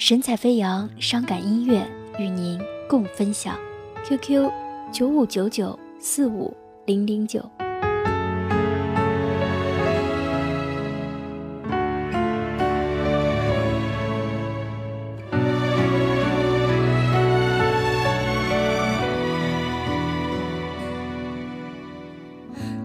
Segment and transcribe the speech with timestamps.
[0.00, 1.84] 神采飞扬，伤感音乐
[2.20, 2.56] 与您
[2.88, 3.58] 共分享。
[4.04, 4.48] QQ
[4.92, 6.56] 九五九九四五
[6.86, 7.44] 零零九。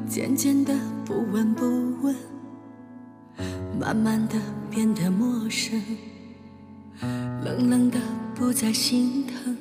[0.07, 0.73] 渐渐的
[1.05, 1.63] 不闻不
[2.01, 2.15] 问，
[3.79, 4.33] 慢慢的
[4.71, 5.79] 变得陌生，
[7.43, 7.99] 冷冷的
[8.33, 9.57] 不再心疼，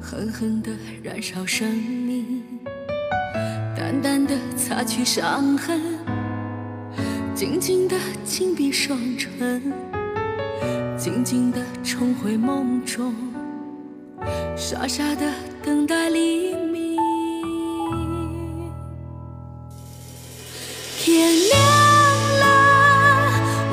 [0.00, 0.70] 狠狠的
[1.02, 2.42] 燃烧生命，
[3.76, 5.80] 淡淡的擦去伤痕，
[7.34, 9.72] 静静的紧闭双唇，
[10.96, 13.14] 静静的重回梦中，
[14.56, 15.30] 傻傻的
[15.62, 16.96] 等待黎明。
[20.98, 21.60] 天亮
[22.40, 22.46] 了，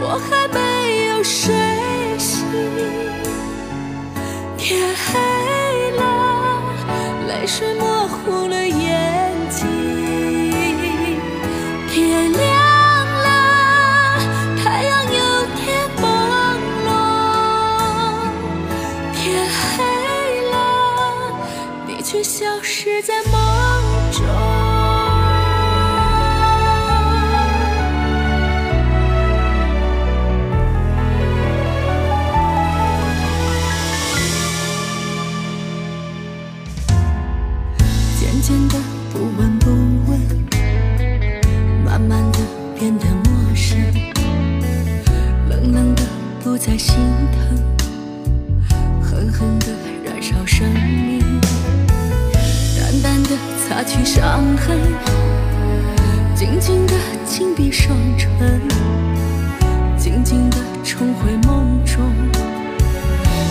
[0.01, 1.94] 我还没有睡。
[4.57, 5.19] 天黑
[5.91, 6.01] 了，
[7.27, 9.65] 泪水模糊了眼睛。
[11.89, 12.43] 天亮
[13.23, 13.27] 了，
[14.63, 15.19] 太阳有
[15.55, 15.63] 点
[16.01, 16.03] 朦
[16.87, 16.89] 胧。
[19.13, 19.23] 天
[19.77, 19.83] 黑
[20.51, 20.53] 了，
[21.87, 23.33] 你却消失在梦
[24.11, 24.64] 中。
[38.45, 38.75] 渐渐的
[39.11, 39.71] 不闻不
[40.07, 40.21] 问，
[41.83, 42.37] 慢慢的
[42.77, 43.75] 变得陌生，
[45.49, 46.03] 冷冷的
[46.43, 46.95] 不再心
[47.31, 47.57] 疼，
[49.01, 49.65] 狠狠的
[50.05, 51.23] 燃烧生命，
[52.77, 53.29] 淡淡的
[53.67, 54.77] 擦去伤痕，
[56.35, 56.93] 静静的
[57.25, 58.29] 紧闭双唇，
[59.97, 62.13] 静静的重回梦中，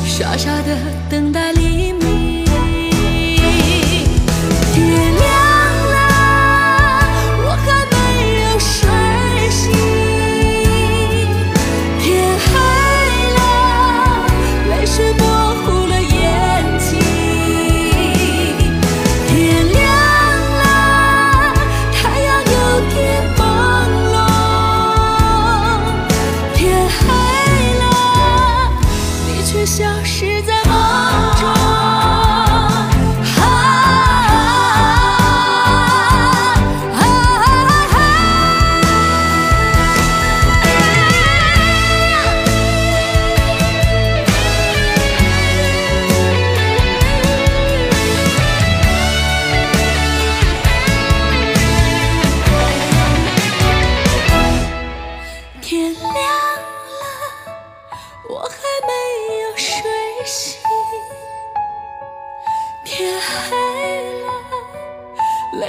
[0.07, 0.79] 傻傻的
[1.11, 2.04] 等待黎明。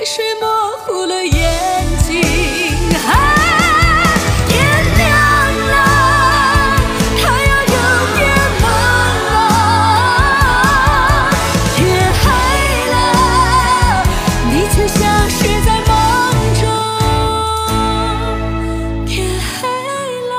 [0.05, 0.45] 水模
[0.85, 2.21] 糊了眼睛。
[3.07, 3.09] 啊
[4.47, 4.53] 天
[4.97, 5.03] 亮
[5.67, 5.73] 了，
[7.17, 7.75] 太阳有
[8.13, 8.21] 点
[8.61, 8.63] 朦
[9.31, 9.33] 胧。
[11.75, 11.77] 天
[12.21, 12.23] 黑
[12.91, 12.93] 了，
[14.51, 15.91] 你却消失在梦
[16.61, 16.63] 中。
[19.07, 19.13] 天
[19.59, 19.66] 黑
[20.29, 20.31] 了，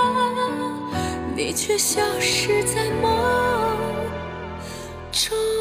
[1.34, 3.04] 你却消失在梦
[5.10, 5.55] 中。